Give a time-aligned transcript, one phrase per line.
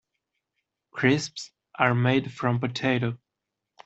[0.89, 3.19] Crisps are made from potato.